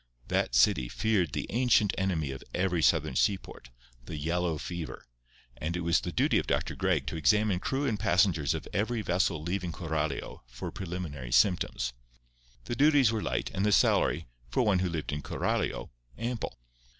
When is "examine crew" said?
7.17-7.85